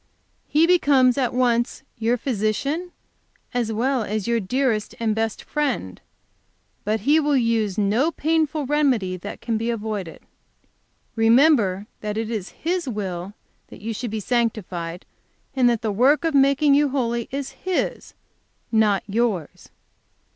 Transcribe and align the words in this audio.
He 0.47 0.65
becomes 0.65 1.15
at 1.15 1.31
once, 1.31 1.83
your 1.99 2.17
physician 2.17 2.91
as 3.53 3.71
well 3.71 4.01
as 4.03 4.27
your 4.27 4.39
dearest 4.39 4.95
and 4.99 5.13
best 5.13 5.43
Friend, 5.43 6.01
but 6.83 7.01
He 7.01 7.19
will 7.19 7.37
use 7.37 7.77
no 7.77 8.11
painful 8.11 8.65
remedy 8.65 9.15
that 9.17 9.41
can 9.41 9.59
be 9.59 9.69
avoided. 9.69 10.21
Remember 11.15 11.85
that 11.99 12.17
it 12.17 12.31
is 12.31 12.49
His 12.65 12.89
will 12.89 13.35
that 13.67 13.81
you 13.81 13.93
should 13.93 14.09
be 14.09 14.19
sanctified, 14.19 15.05
and 15.55 15.69
that 15.69 15.83
the 15.83 15.91
work 15.91 16.25
of 16.25 16.33
making 16.33 16.73
you 16.73 16.89
holy 16.89 17.27
is 17.29 17.51
His, 17.51 18.15
not 18.71 19.03
yours. 19.05 19.69